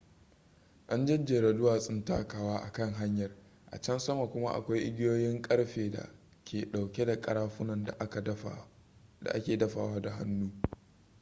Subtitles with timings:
[0.87, 3.31] an jejjera duwatsun takawa a kan hanyar
[3.71, 6.09] a can sama kuma akwai igiyoyin karfe da
[6.43, 10.51] ke dauke da karafunan da ake dafawa da hannu